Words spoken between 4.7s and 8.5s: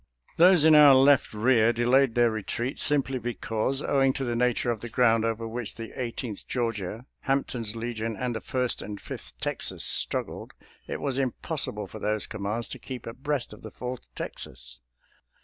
of the ground over which the Eighteenth Georgia, Hampton's Legion, and the